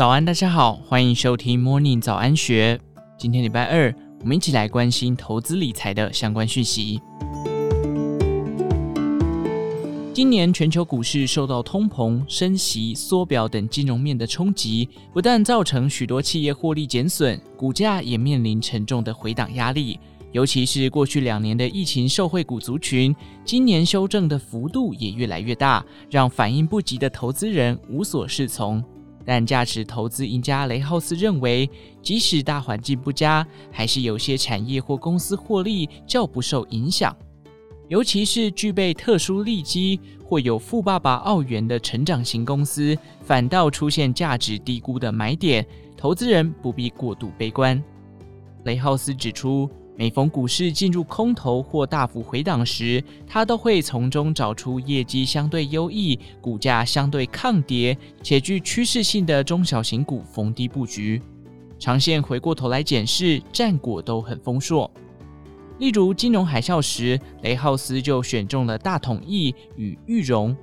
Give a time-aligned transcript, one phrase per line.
[0.00, 2.80] 早安，大家好，欢迎收听 Morning 早安学。
[3.18, 6.98] 今天礼拜二，我们一起来关心投资理财的相关讯息。
[10.14, 20.00] 今年全球股市受到通膨、升息、缩表等金融面的冲击，不但造成许多企业获利减损，股价也面临沉重的回档压力。
[20.32, 23.14] 尤其是过去两年的疫情受惠股族群，
[23.44, 28.82] 今年修正的幅度也越来越大，让反应不及的投资人无所适从。
[29.30, 31.70] 但价值投资赢家雷浩斯认为，
[32.02, 37.16] 即使大环境不佳，还是有些产业或公司获利较不受影响。
[37.86, 45.64] 尤其是具备特殊利基或有富爸爸澳元的成长型公司，反倒出现价值低估的买点，
[45.96, 47.80] 投资人不必过度悲观。
[48.64, 49.70] 雷浩斯指出，
[50.00, 61.20] 每逢股市进入空头或大幅回档时，他都会从中找出业绩相对优异、股价相对抗跌且具趋势性的中小型股逢低布局。
[61.78, 64.90] 长线回过头来检视，战果都很丰硕。
[65.78, 70.56] 例如金融海啸时，雷浩斯就选中了大统一与裕融，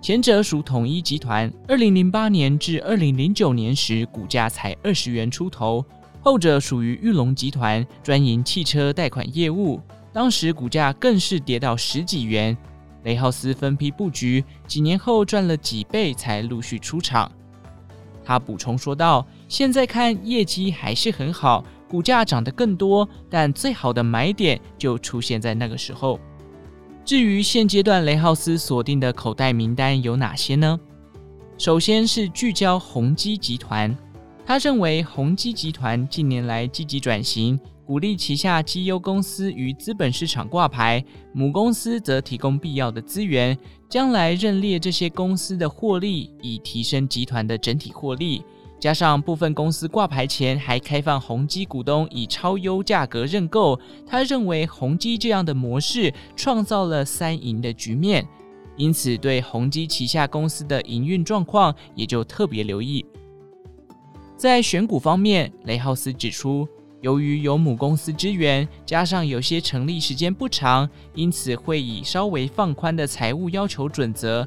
[0.00, 5.84] 前者属统一集团，二零零八年至二零零九年时股价才二十元出头。
[6.24, 9.78] 后者属于玉龙集团，专营汽车贷款业务，
[10.10, 12.56] 当时股价更是跌到十几元。
[13.02, 17.30] 雷浩斯分批布局，几年后赚了几倍，才陆续出场。
[18.24, 26.18] 他补充说道：“现在看业绩还是很好，股价涨得更多，但最好的买点就出现在那个时候。”
[27.04, 30.80] 至于现阶段雷浩斯锁定的口袋名单有哪些呢？
[31.58, 33.94] 首先是聚焦宏基集团。
[34.46, 43.56] 他认为宏基集团近年来积极转型，鼓励旗下绩优公司于资本市场挂牌，母公司则提供必要的资源，
[43.88, 48.42] 将来认列这些公司的获利，以提升集团的整体获利。
[48.78, 58.28] 加上部分公司挂牌前还开放宏基股东以超优价格认购，他认为宏基这样的模式创造了三赢的局面，
[58.76, 63.02] 因此对宏基旗下公司的营运状况也就特别留意。
[64.36, 66.68] 在选股方面，雷浩斯指出，
[67.00, 74.46] 由于有母公司支援，加上有些成立时间不长，因此会以稍微放宽的财务要求准则。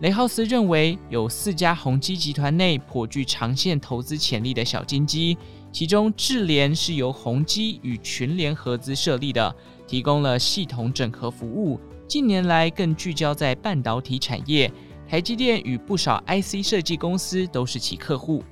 [0.00, 5.36] 雷浩斯认为，有四家宏基集团内颇具长线投资潜力的小金鸡，
[5.72, 9.54] 其中智联是由宏基与群联合资设立的，
[9.86, 11.78] 提供了系统整合服务，
[12.08, 14.72] 近年来更聚焦在半导体产业，
[15.06, 18.42] 台积电与不少 IC 设计公司都是其客户。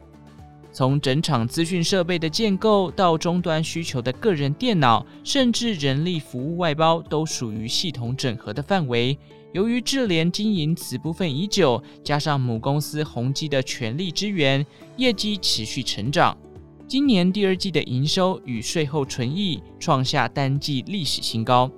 [0.71, 9.19] 从整场资讯设备的建构到终端需求的个人电脑，甚至人力服务外包，都属于系统整合的范围。
[9.53, 14.65] 由于智联经营此部分已久，加上母公司宏基的全力支援，
[14.99, 16.37] 业绩持续成长。
[16.87, 21.71] 今年第二季的营收与税后纯益创下单季历史新高。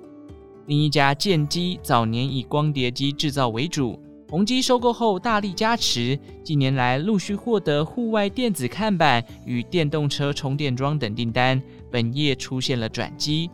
[0.67, 3.99] 另一家建机早年以光碟机制造为主。
[4.31, 11.61] 宏基收购后大力加持，近年来陆续获得户外电子看板与电动车充电桩等订单，
[11.91, 13.49] 本业出现了转机。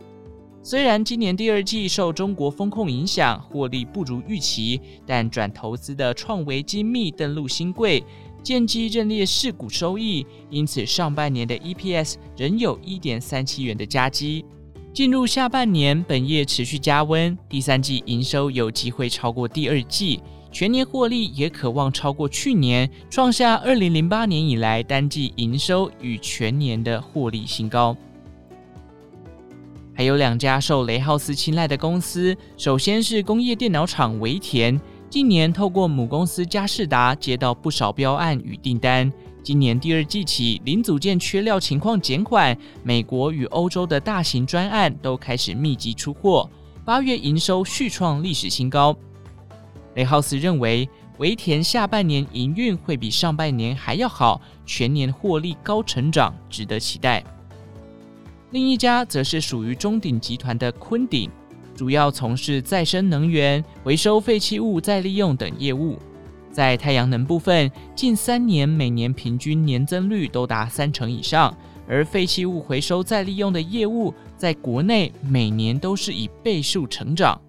[0.62, 8.04] 虽然今年第二季受中国风控影响，获利不如预期，但转投资的创维精密登陆新贵，
[8.40, 14.44] 建机认列市股收益，因此上半年的 EPS 仍有一点三七元的佳绩。
[14.94, 20.20] 进入下半年，本业持续加温，第三季营收有机会超过第二季。
[20.50, 27.96] 全年获利也可望超过去年，创下二零零八年以来单季营收与全年的获利新高。
[29.94, 39.12] 还有两家受雷浩斯青睐的公司，首先是工业电脑厂维田，近年透过母公司佳士达接到不少标案与订单。
[39.42, 46.48] 今年第二季起，零组件缺料情况减缓，美国与欧洲的大型专案都开始密集出货，
[46.84, 48.96] 八月营收续创历史新高。
[49.98, 57.24] 雷浩斯认为，维田下半年营运会比上半年还要好，全年获利高成长，值得期待。
[58.52, 61.28] 另一家则是属于中鼎集团的昆鼎，
[61.74, 65.98] 主要从事再生能源、回收废弃物再利用等业务。
[66.52, 71.52] 在太阳能部分，近三年每年平均年增率都达三成以上，
[71.88, 77.40] 而废弃物回收再利用的业务，在国内每年都是以倍数成长。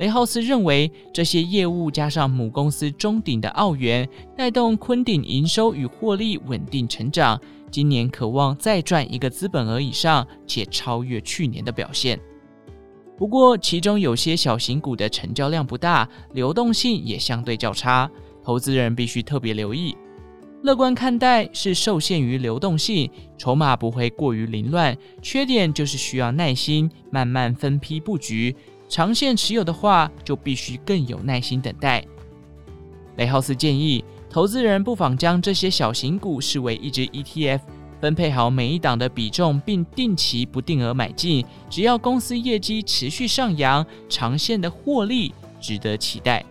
[0.00, 7.38] 雷浩斯认为，这些业务加上母公司中鼎的澳元，带动昆鼎营收与获利稳定成长。
[7.70, 12.18] 今年可望再赚一个资本额以上，且超越去年的表现。
[13.18, 18.10] 不过，其中有些小型股的成交量不大，流动性也相对较差，
[18.42, 19.94] 投资人必须特别留意。
[20.62, 24.96] 乐观看待是受限于流动性，筹码不会过于凌乱。
[25.20, 28.54] 缺点就是需要耐心，慢慢分批布局。
[28.90, 32.04] 长线持有的话，就必须更有耐心等待。
[33.16, 37.60] 雷浩斯建议，投资人不妨将这些小型股视为一支 ETF，
[38.00, 41.46] 分配好每一档的比重，并定期不定额买进。
[41.70, 46.44] 只要公司业绩持续上扬，长线的获利值得期待。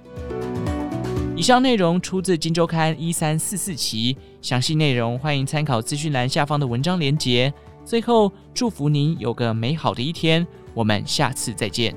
[1.36, 7.54] 以上内容出自《金周刊》一三四四期，详细内容欢迎参考资讯栏下方的文章连结。
[7.84, 11.96] 最后，祝福您有个美好的一天，我们下次再见。